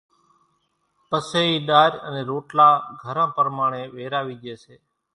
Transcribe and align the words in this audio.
پسي 1.09 1.43
اِي 1.49 1.55
ڏارِ 1.67 1.91
انين 2.07 2.25
روٽلا 2.29 2.69
گھران 3.01 3.29
پرماڻي 3.35 3.83
ويراوي 3.95 4.35
ڄي 4.41 4.53
سي، 4.63 4.75